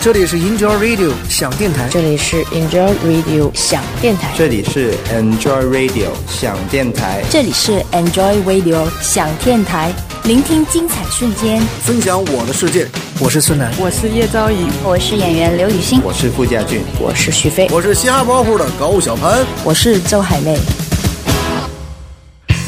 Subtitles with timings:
[0.00, 9.92] 这里是 Enjoy Radio 想电台，这里是 Enjoy Radio 想电台，这里是 Enjoy Radio 想电台，这里是 Enjoy Radio 想电台，
[10.22, 12.86] 聆听精彩瞬间，分享我的世界。
[13.18, 20.56] 我是孙楠，我是叶昭仪，我是演员刘雨欣，我是傅家俊，我是徐飞，我是嘻哈包袱的高小盘，我是周海媚。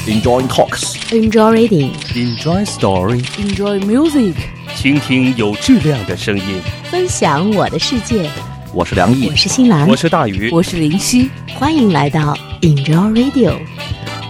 [0.09, 4.35] Enjoy talks, enjoy reading, enjoy story, enjoy music，
[4.81, 6.59] 倾听有质量的声音，
[6.91, 8.31] 分享我的世界。
[8.73, 11.31] 我是梁毅，我是新兰，我是大鱼，我是林夕。
[11.55, 13.59] 欢迎来到 Enjoy Radio，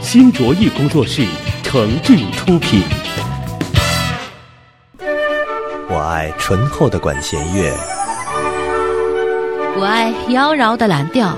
[0.01, 1.25] 新卓艺工作室
[1.63, 2.83] 诚挚出品。
[5.89, 7.73] 我爱醇厚的管弦乐，
[9.79, 11.33] 我爱妖娆的蓝调。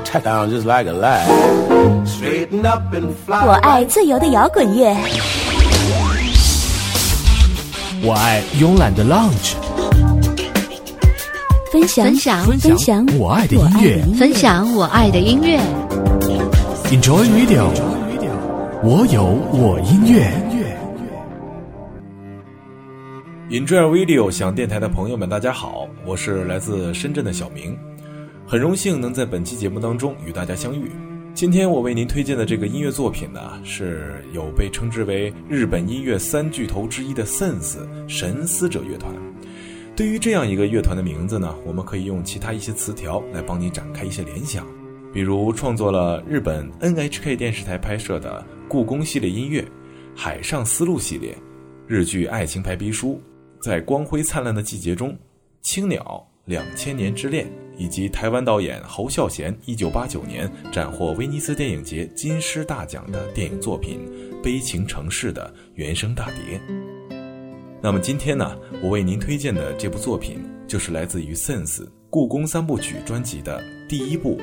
[3.29, 4.97] 我爱自由的摇滚乐，
[8.05, 9.55] 我爱慵懒的 lounge。
[11.71, 15.61] 分享分享分享我爱的音乐，分享我爱的音乐。
[16.91, 17.69] Enjoy Radio，
[18.83, 20.33] 我有我音乐。
[23.51, 27.79] Enjoy Radio 想电台的朋友们，大家好，我是来自深圳的小明，
[28.45, 30.91] 很荣幸能在本期节目当中与大家相遇。
[31.35, 39.13] 今天我为您推荐的这个音乐作品呢，是有被称之为日本音乐三巨头之一的 Sense 神思者乐团。
[39.97, 44.67] 对于这样一个乐团的名字呢，我们可以用其他一些词条来帮你展开一些联想，
[45.13, 49.67] 比如创作了日本 NHK 电视台拍摄的故宫系列音乐、
[50.15, 51.35] 海上丝路系列、
[51.87, 53.21] 日剧爱情白皮书。
[53.63, 55.17] 在光辉灿烂的季节中，
[55.63, 64.01] 青鸟、两千年之恋，以及台湾导演侯孝贤一九八九年斩获威尼斯电影节金狮大奖的电影作品
[64.43, 66.61] 《悲情城市》的原声大碟。
[67.81, 74.41] 那么今天呢，我为您推荐的这部作品就是来自于 Sense 故宫三部曲专辑的第一部，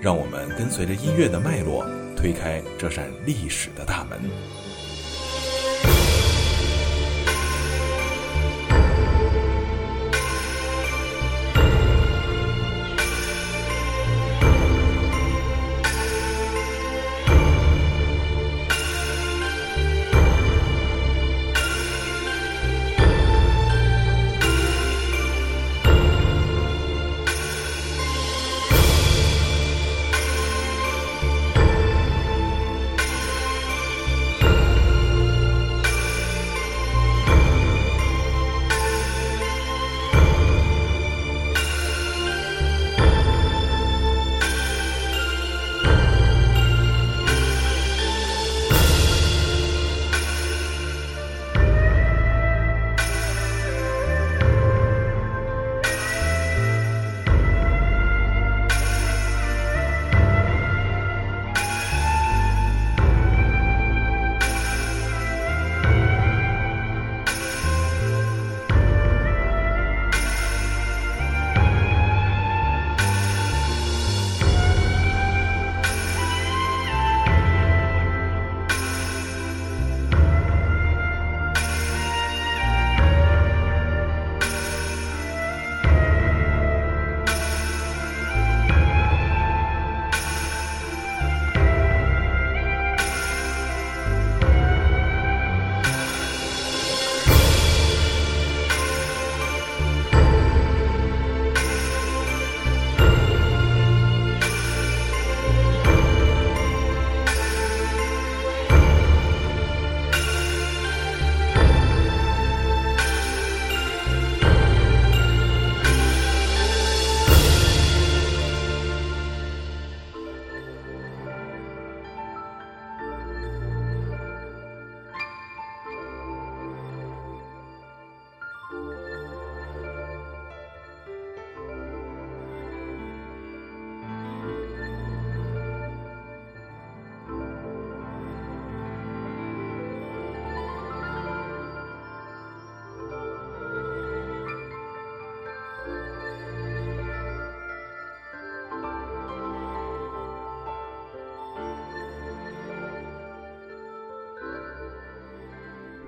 [0.00, 1.84] 让我们跟随着音乐的脉络，
[2.16, 4.18] 推开这扇历史的大门。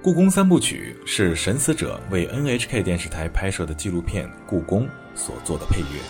[0.02, 4.84] 故宫三部曲是神死者为 NHK 电视台拍摄的纪录片《故宫》
[5.14, 6.00] 所做的配乐，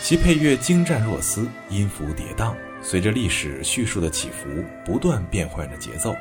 [0.00, 4.48] 其配乐精湛若丝，音符跌宕，随着历史叙述的起伏，
[4.86, 6.16] 不断变换着节奏。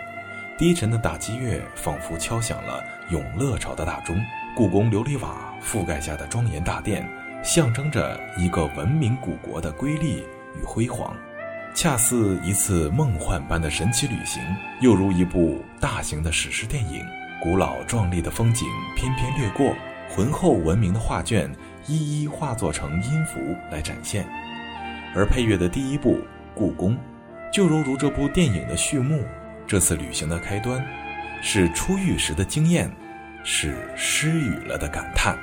[0.57, 4.21] 低沉的打击乐仿佛敲响了永乐朝的大钟，
[4.53, 7.09] 故宫琉璃瓦覆盖下的庄严大殿，
[7.45, 10.25] 象征着一个文明古国的瑰丽
[10.59, 11.15] 与辉煌，
[11.73, 14.41] 恰似一次梦幻般的神奇旅行，
[14.79, 17.03] 又如一部大型的史诗电影。
[17.41, 19.75] 古老壮丽的风景翩翩掠过，
[20.07, 21.51] 浑厚文明的画卷
[21.87, 23.39] 一一化作成音符
[23.71, 24.25] 来展现。
[25.15, 26.17] 而配乐的第一部
[26.53, 26.93] 《故宫》，
[27.51, 29.23] 就犹如这部电影的序幕。
[29.65, 30.85] 这次旅行的开端，
[31.41, 32.89] 是初遇时的惊艳，
[33.43, 35.35] 是失语了的感叹。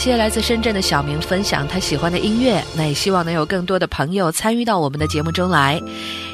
[0.00, 5.78] 谢来自深圳的小明分享他喜欢的音乐，那也希望能有更多的朋友参与到我们的节目中来。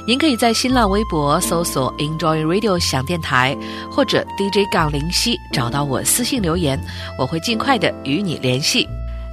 [0.07, 3.57] 您可以在新浪微博搜索 “Enjoy Radio” 响电台，
[3.91, 6.79] 或者 DJ 杠林夕找到我私信留言，
[7.19, 8.87] 我会尽快的与你联系。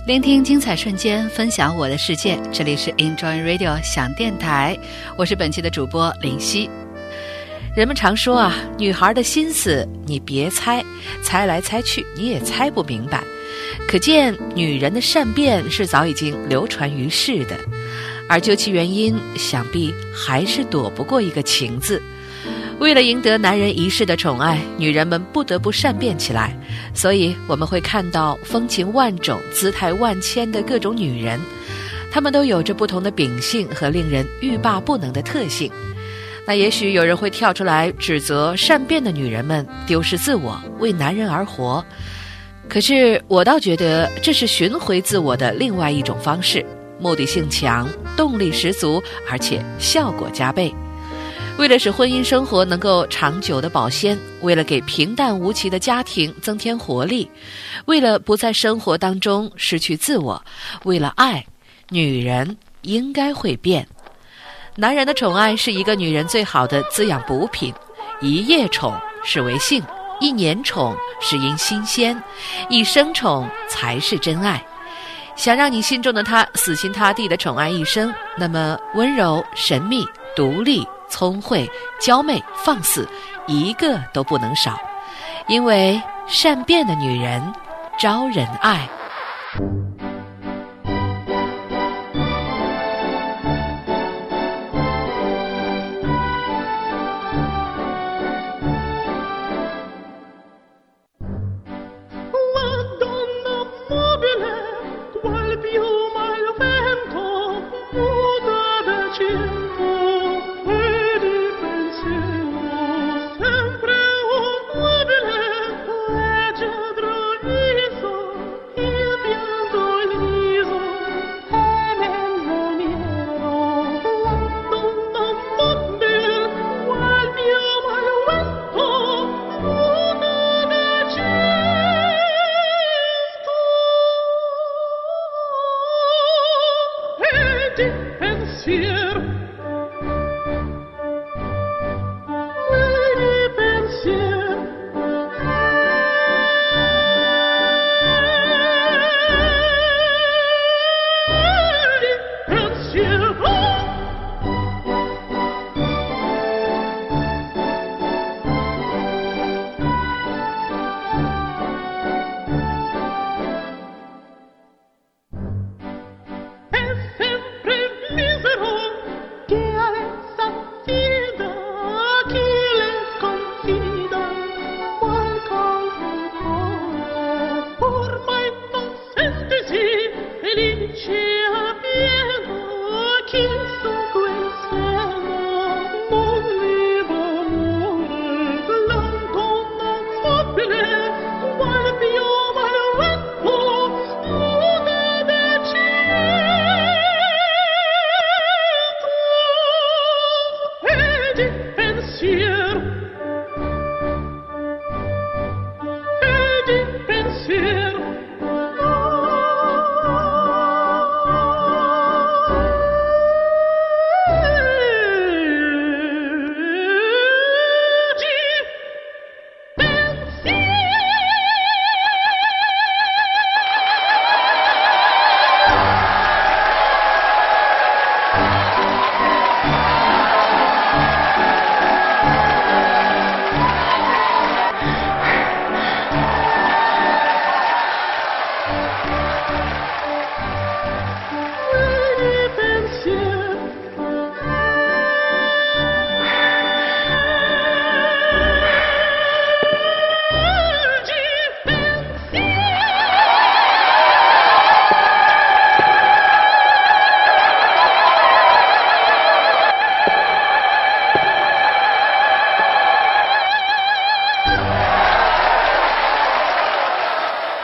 [0.07, 2.35] 聆听精彩瞬间，分享我的世界。
[2.51, 4.75] 这里是 Enjoy Radio 响电台，
[5.15, 6.67] 我是本期的主播林夕。
[7.75, 10.83] 人们常说啊，女孩的心思你别猜，
[11.21, 13.23] 猜来猜去你也猜不明白。
[13.87, 17.55] 可见，女人的善变是早已经流传于世的，
[18.27, 22.01] 而究其原因，想必还是躲不过一个“情”字。
[22.79, 26.57] 为了赢得男人一世的宠爱，女人们不得不善变起来。
[26.95, 31.39] 所以，我们会看到风情万种、姿态万千的各种女人，
[32.11, 35.71] 她们都有着不同的秉性和令人欲罢不能的特性。
[36.47, 41.85] 那也许有人会跳出来指责善变的女人们丢失自我，为男人而活。
[42.73, 46.65] 可是我倒觉得这是寻回自我的另外一种方式，
[46.99, 47.87] 目的性强，
[48.17, 48.99] 动力十足，
[49.29, 50.73] 而且效果加倍。
[51.59, 57.29] 为了使婚姻生活能够长久的保鲜，为了给平淡无奇的家庭增添活力，
[57.85, 60.43] 为了不在生活当中失去自我，
[60.83, 61.45] 为了爱，
[61.89, 63.87] 女人应该会变。
[64.75, 67.71] 男人的宠爱是一个女人最好的滋养补品，
[68.19, 69.79] 一夜宠是为性。
[70.19, 72.21] 一年宠是因新鲜，
[72.69, 74.63] 一生宠才是真爱。
[75.35, 80.05] 想让你心中的他死心塌地的宠爱一生，那么温柔、神秘、
[80.35, 81.69] 独立、聪慧、
[81.99, 83.07] 娇媚、放肆，
[83.47, 84.79] 一个都不能少。
[85.47, 87.41] 因为善变的女人
[87.99, 88.87] 招人爱。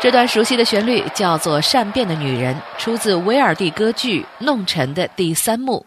[0.01, 5.85] 这段熟悉的旋律叫做《善变的女人》，出自威尔第歌剧《弄臣》的第三幕。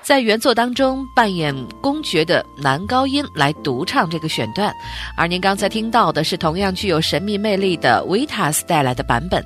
[0.00, 4.72] 在原作当中扮演公爵的男高音来独唱这个选段，
[5.14, 9.44] 而您刚才听到的是同样具有神秘魅力的维塔斯带来的版本。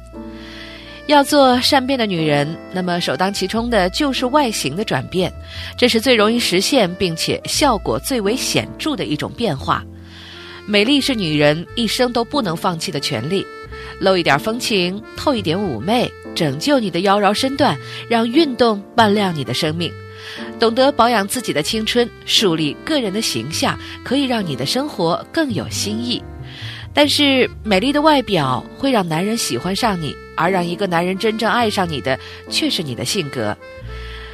[1.09, 5.30] 要做善变的女人，那么首当其冲的就是外形的转变，
[5.76, 9.83] 这是最容易实现并且效果最为显著的一种变化。
[10.66, 13.44] 美丽是女人一生都不能放弃的权利。
[14.00, 17.76] 露一点风情，透一点妩媚，拯救你的妖娆身段，
[18.08, 19.92] 让运动扮亮你的生命。
[20.58, 26.22] 懂得保养自己的青春，树立个人的形象，可以让你的生活更有新意。
[26.92, 33.56] 但是，美丽的外表会让男人喜欢上你，而让一个男人真正爱上你的，却是你的性格。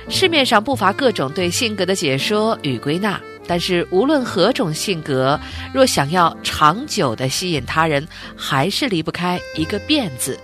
[0.09, 3.21] 市面上不乏各种对性格的解说与归纳。
[3.47, 5.39] 但是无论何种性格，
[5.73, 8.07] 若想要长久的吸引他人，
[8.37, 10.39] 还是离不开一个“变”字。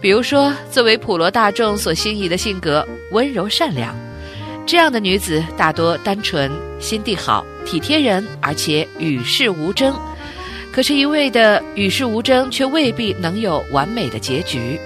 [0.00, 3.94] 比如说，作为普罗大众所心仪的性格，温柔善良，
[4.66, 9.94] 这样的女子大多单纯、心地好、体贴人，而且与世无争。
[10.70, 14.78] 可是，一味的与世无争，却未必能有完美的结局。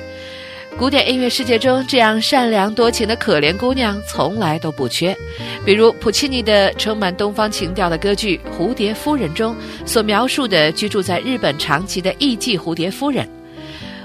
[0.78, 5.16] 古典音乐世界中，这样善良多情的可怜姑娘从来都不缺。
[5.64, 9.54] 比如普契尼的充满东方情调的歌剧《蝴蝶夫人》中
[9.86, 13.28] 所描述的居住在日本长崎的艺妓蝴蝶夫人。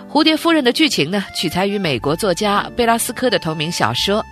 [0.08, 4.24] 蝴蝶夫人的剧情呢，取材于美国作家贝拉斯科的同名小说。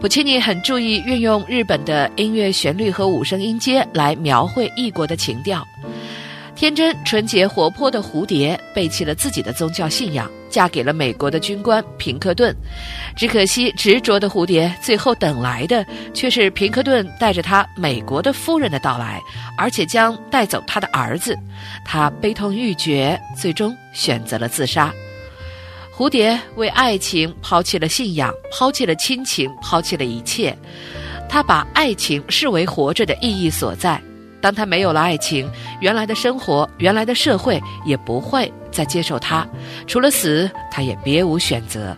[0.00, 5.62] 普契尼很注意运用日本的音乐旋律和五声音阶来描绘异国的情调。
[6.62, 12.54] 天真、纯洁、活泼的蝴蝶背弃了自己的宗教信仰，嫁给了美国的军官平克顿。
[13.16, 19.20] 只可惜，执着的蝴蝶最后等来的却是平克顿带着他美国的夫人的到来，
[19.58, 21.36] 而且将带走他的儿子。
[21.84, 24.94] 他悲痛欲绝，最终选择了自杀。
[25.92, 30.56] 蝴蝶为爱情抛弃了信仰，抛弃了亲情，抛弃了一切。
[31.28, 34.00] 他把爱情视为活着的意义所在。
[34.42, 35.48] 当他没有了爱情，
[35.80, 39.46] 原来的生活、原来的社会也不会再接受他。
[39.86, 41.96] 除了死，他也别无选择。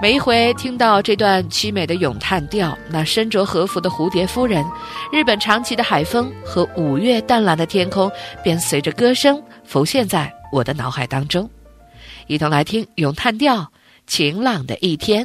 [0.00, 4.64] 每一回听到这段凄美的咏叹调，那身着和服的蝴蝶夫人，
[5.12, 8.10] 日本长崎的海风和五月淡蓝的天空，
[8.42, 11.48] 便随着歌声浮现在我的脑海当中。
[12.26, 13.72] 一同来听咏叹调，
[14.06, 15.24] 晴朗的一天。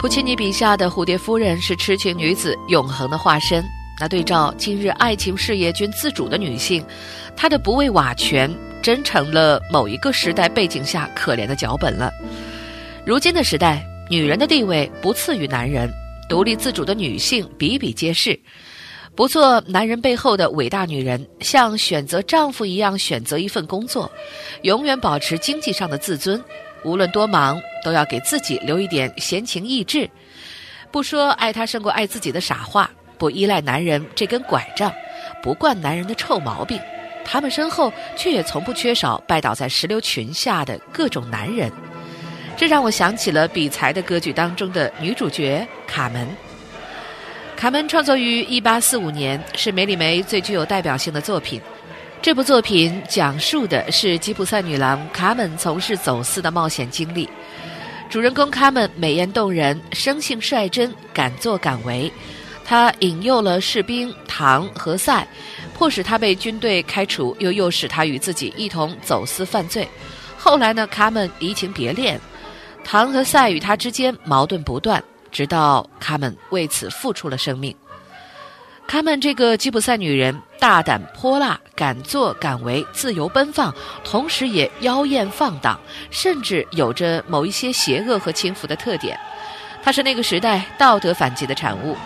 [0.00, 3.62] 普契尼笔下的蝴蝶夫人是痴情女子永恒的化身。
[4.00, 6.82] 那对照今日爱情事业均自主的女性，
[7.36, 12.10] 她的不畏瓦全，真成了某一个时代背景下可怜的脚本了。
[13.04, 15.92] 如今的时代，女人的地位不次于男人，
[16.30, 18.40] 独立自主的女性比比皆是。
[19.14, 24.10] 不做男人背后的伟大女人，像选择丈夫一样选择一份工作，
[24.62, 26.42] 永远保持经济上的自尊。
[26.84, 30.08] 无论多忙，都要给自己留一点闲情逸致。
[30.90, 34.92] 不说爱他胜过爱自己的傻话，不依赖男人这根拐杖，
[35.42, 36.80] 不惯男人的臭毛病，
[37.24, 41.70] 他们身后却也从不缺少拜倒在石榴裙下的各种男人。
[42.56, 46.28] 这让我想起了比才的歌剧当中的女主角卡门。
[47.56, 51.60] 卡门创作于1845年，是梅里梅最具有代表性的作品。
[52.22, 57.26] 这部作品讲述的是吉普赛女郎卡门从事走私的冒险经历。
[58.10, 62.12] 主人公卡门美艳动人，生性率真，敢作敢为。
[62.62, 65.26] 她引诱了士兵唐和塞，
[65.72, 69.88] 迫使他被军队开除，又诱使他与自己一同走私犯罪。
[70.36, 72.20] 后来呢，卡门移情别恋，
[72.84, 75.02] 唐和塞与他之间矛盾不断，
[75.32, 77.74] 直到卡门为此付出了生命。
[78.86, 89.18] 卡门这个吉普赛女人大胆泼辣，敢作敢为，自由奔放，同时也妖艳放荡，甚至有着某一些邪恶和轻浮的特点。
[89.82, 91.96] 她是那个时代道德反击的产物。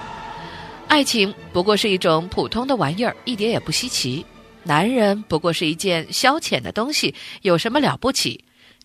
[0.86, 4.24] 爱情不过是一种普通的玩意儿，一点也不稀奇。
[4.62, 7.12] 男人不过是一件消遣的东西，
[7.42, 8.42] 有什么了不起？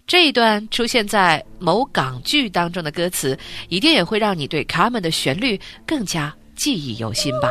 [0.08, 7.49] 这一段出现在某港剧当中的歌词，一定也会让你对卡门的旋律更加记忆犹新吧。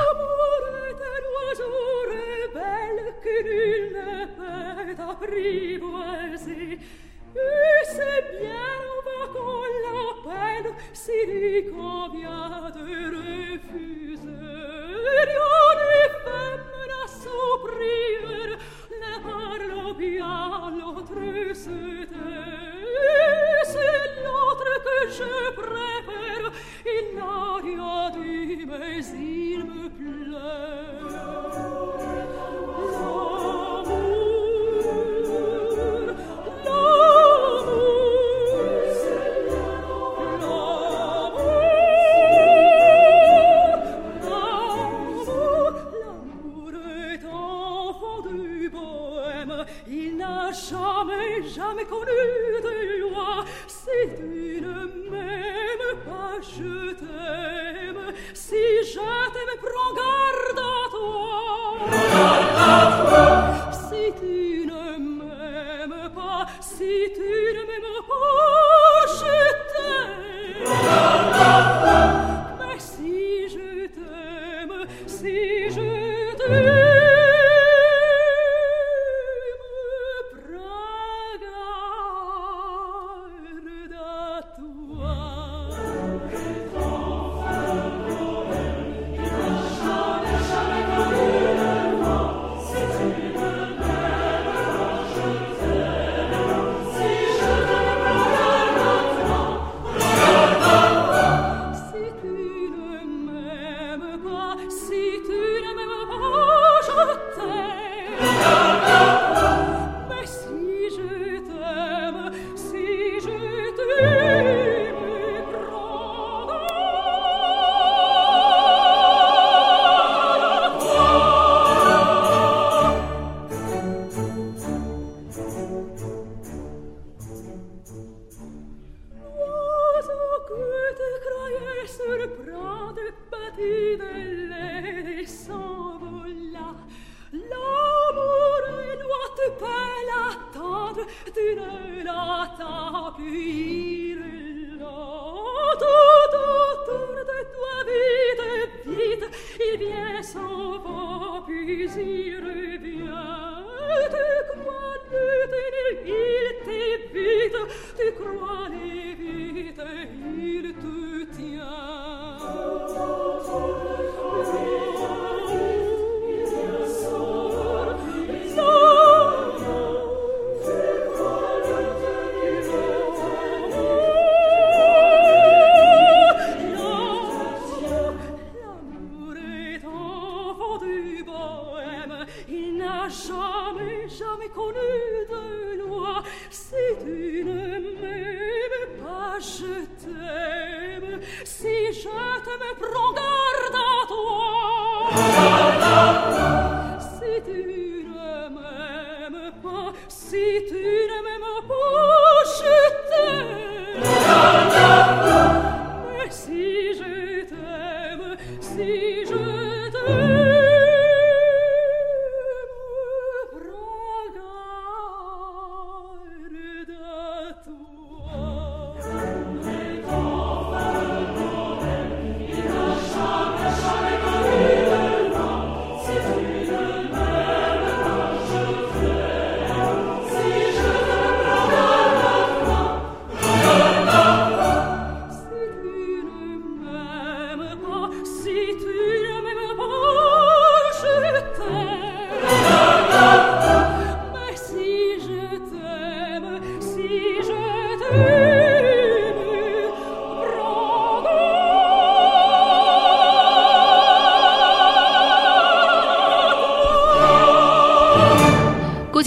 [10.93, 14.29] Silico via de refuser,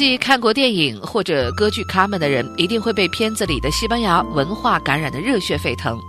[0.02, 6.02] 计看过电影或者歌剧《卡门》的人，一定会被片子里的西班牙文化感染的热血沸腾，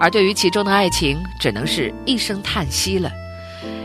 [0.00, 3.12] 而对于其中的爱情，只能是一声叹息了。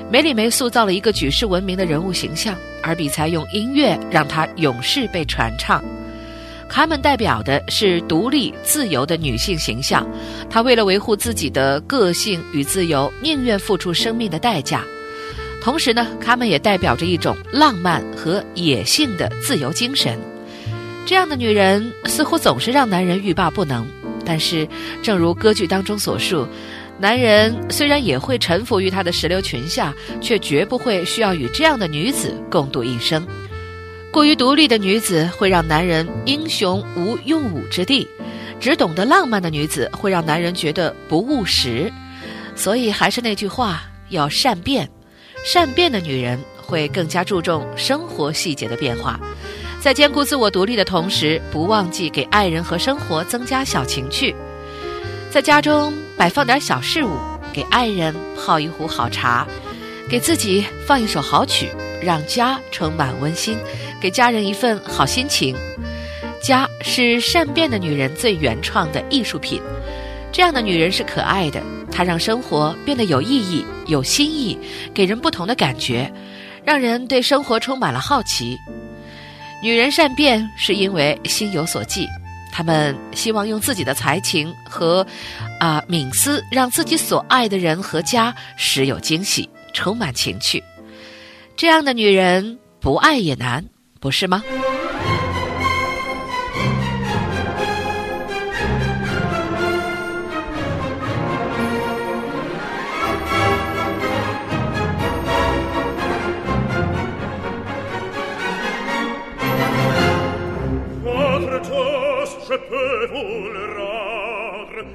[0.09, 5.83] 梅里梅塑造了一个举世闻名的人物形象，而比才用音乐让她永世被传唱。
[6.69, 10.07] 卡门代表的是独立自由的女性形象，
[10.49, 14.81] 她为了维护自己的个性与自由，宁愿付出生命的代价。
[15.61, 20.19] 同时呢，卡门也代表着一种浪漫和野性的自由精神。
[21.05, 23.87] 这样的女人似乎总是让男人欲罢不能，
[24.25, 24.67] 但是，
[25.03, 26.47] 正如歌剧当中所述，
[26.99, 33.25] 男人虽然也会臣服于她的石榴裙下，却绝不会需要与这样的女子共度一生。
[34.11, 38.07] 过于独立的女子会让男人英雄无用武之地，
[38.59, 41.91] 只懂得浪漫的女子会让男人觉得不务实。
[42.55, 44.89] 所以，还是那句话，要善变。
[45.43, 49.19] 善变的女人会更加注重生活细节的变化，
[49.79, 54.35] 在兼顾自我独立的同时，不忘记给爱人和生活增加小情趣。
[55.29, 57.17] 在家中摆放点小事物，
[57.51, 59.47] 给爱人泡一壶好茶，
[60.09, 61.69] 给自己放一首好曲，
[62.01, 63.57] 让家充满温馨，
[63.99, 65.55] 给家人一份好心情。
[66.41, 69.61] 家是善变的女人最原创的艺术品。
[70.31, 74.57] 这样的女人是可爱的，她让生活变得有意义、有新意，
[74.93, 76.11] 给人不同的感觉，
[76.63, 78.57] 让人对生活充满了好奇。
[79.61, 82.07] 女人善变是因为心有所寄，
[82.51, 85.05] 她们希望用自己的才情和
[85.59, 90.63] 啊敏思，让自己所爱的人和家时有惊喜，充满情趣。
[91.55, 93.63] 这样的女人不爱也难，
[93.99, 94.41] 不是吗？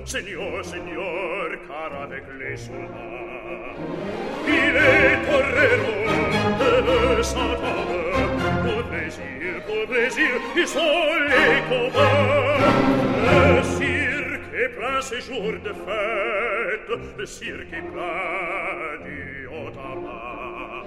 [0.07, 3.07] Signor, signor, cara de glesula.
[4.47, 5.97] Ile correro
[6.61, 8.29] de le satana,
[8.62, 12.59] pour plaisir, pour plaisir, il sol et combat.
[13.27, 16.88] Le cirque est plein ces jours de fête,
[17.19, 20.87] le cirque est plein du haut à bas.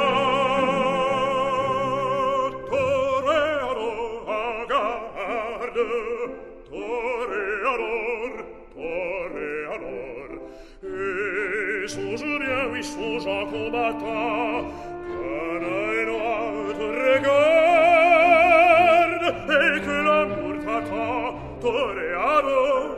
[13.21, 14.21] Jacobata,
[15.07, 18.05] qu'un œil noir te regarde,
[19.47, 21.25] et que l'amour t'attend,
[21.61, 22.93] te réadore.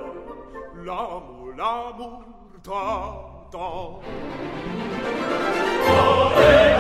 [0.85, 2.23] L'amour.
[5.85, 6.72] Oh, hey!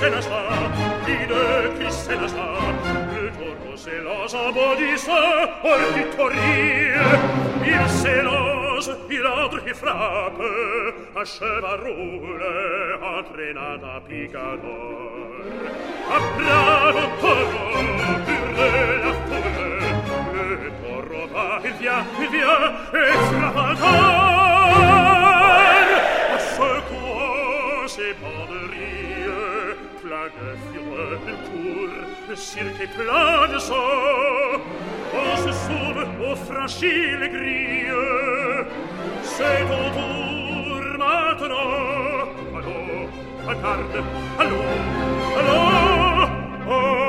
[0.00, 0.42] se la sa,
[1.04, 2.46] vide chi se la sa,
[3.20, 5.20] il torvo se la sa bodissa,
[5.60, 7.04] or chi torrie,
[7.64, 10.50] il se los, il adr chi frappe,
[11.12, 12.54] a chevarule,
[13.12, 15.28] a trenata picador.
[16.16, 17.64] A bravo torvo,
[18.24, 18.70] pure
[19.04, 19.68] la fure,
[20.64, 22.54] il torvo va, il via, il via,
[22.90, 24.70] e stravatar,
[26.32, 28.69] a secouar, se padre,
[30.20, 34.60] vague fureur tour cirque plane chaud
[35.14, 38.66] on se sauve on franchit les grilles
[39.22, 42.28] c'est ton tour maintenant.
[42.58, 42.78] Allô
[43.48, 43.98] regarde
[44.38, 44.60] allô
[45.38, 45.58] allô
[46.68, 46.99] oh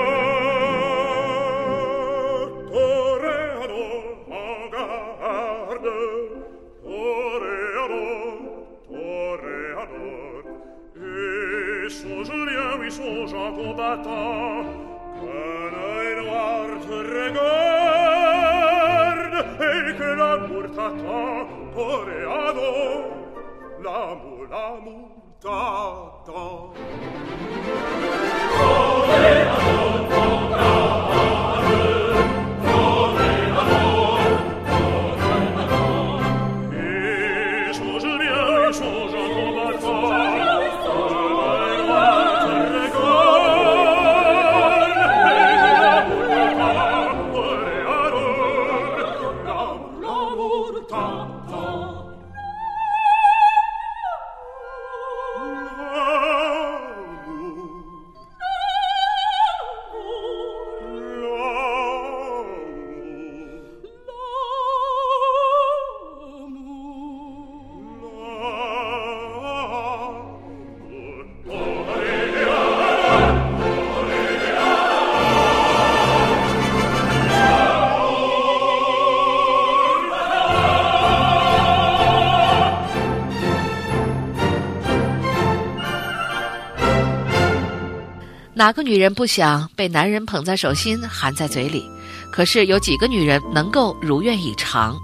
[88.62, 91.84] 哪个女人不想被男人捧在手心，含在嘴里？
[92.32, 94.96] 可是有几个女人能够如愿以偿？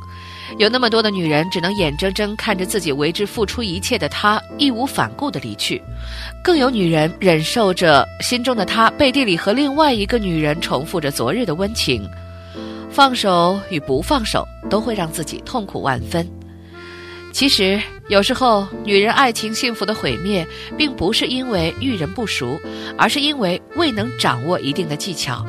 [0.60, 5.82] 有那么多的女人只能眼睁睁看着自己为之付出一切的他义无反顾地离去，
[6.43, 12.08] 更有女人忍受着心中的他背地里和另外一个女人重复着昨日的温情。
[12.91, 16.37] 放手与不放手都会让自己痛苦万分。
[17.38, 20.43] 其实，有时候女人爱情幸福的毁灭，
[20.76, 22.60] 并不是因为遇人不熟，
[22.97, 25.45] 而是因为未能掌握一定的技巧。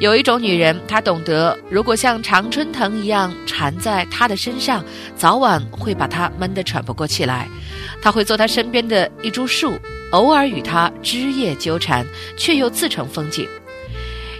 [0.00, 4.82] 有一种女人，她懂得，如果像常春藤一样缠在他的身上，
[5.14, 7.46] 早晚会把他闷得喘不过气来。
[8.00, 9.78] 她会做他身边的一株树，
[10.12, 12.06] 偶尔与他枝叶纠缠，
[12.38, 13.46] 却又自成风景。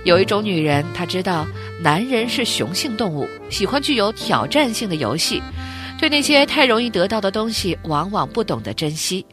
[0.05, 1.46] 有一种女人，她知道
[1.83, 5.42] 男人是雄性动物，喜欢具有挑战性的游戏。
[5.98, 9.24] 对那些太容易得到的东西，往往不懂得珍惜，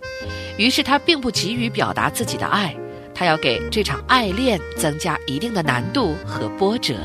[0.57, 2.73] 于是他并不急于表达自己的爱，
[3.13, 6.95] 他要给这场爱恋增加一定的难度和波折。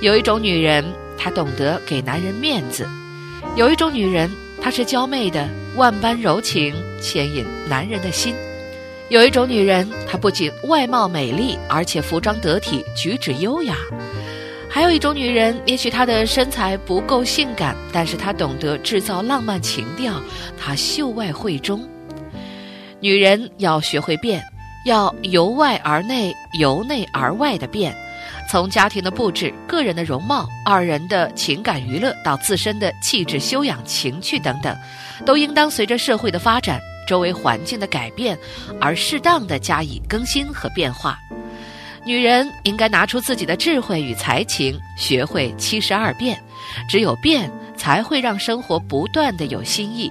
[0.00, 0.84] 有一种女人，
[1.18, 2.86] 她懂得给男人面子；
[3.56, 4.30] 有一种女人，
[4.62, 6.72] 她是娇媚的，万般柔情
[7.02, 8.32] 牵引男人的心；
[9.08, 13.76] 有一种女人，她不仅外貌美丽，而且服装得体，举止优雅。
[14.78, 20.22] 还有一种女人，也许她的身材不够性感，但是她懂得制造浪漫情调，
[20.56, 21.84] 她秀外慧中。
[23.00, 24.40] 女人要学会变，
[24.84, 27.92] 要由外而内、由内而外的变，
[28.48, 34.78] 从家庭的布置、个人的容貌、二人的情感娱乐到自身的气质修养、情趣等等，
[35.26, 38.38] 都应当随着社会的发展、周围环境的改变
[38.80, 41.18] 而适当的加以更新和变化。
[42.04, 46.40] 女人应该拿出自己的智慧与才情，学会七十二变。
[46.88, 50.10] 只有变，才会让生活不断的有新意。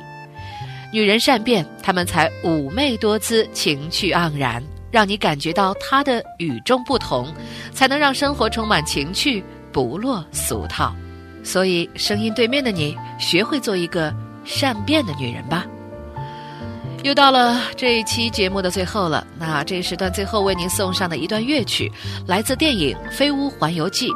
[0.91, 7.27] 女人善变，她们才妩媚多姿、情趣盎然，让你感觉到她的与众不同，
[7.73, 10.95] 才能让生活充满情趣，不落俗套。
[11.43, 15.65] 所以，声音对面的你，学会做一个善变的女人吧。
[17.03, 21.89] 又到了这一期节目的最后了，那这一时段最后为您送上的一段乐曲，
[22.25, 24.09] 来自电影《飞屋环游记》，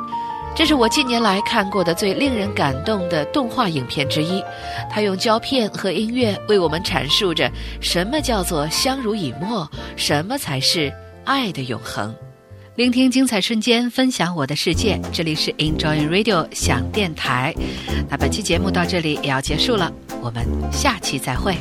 [0.56, 4.44] 这是我近年来看过的最令人感动的动画影片之一。
[4.90, 10.92] 它用胶片和音乐为我们阐述着什么叫做相濡以沫，什么才是
[11.24, 12.14] 爱的永恒。
[12.76, 15.00] 聆听精彩瞬间，分享我的世界。
[15.14, 17.54] 这里是 Enjoy Radio 想电台。
[18.10, 19.92] 那本期节目到这里也要结束了，
[20.22, 21.56] 我们下期再会。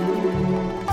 [0.00, 0.89] Música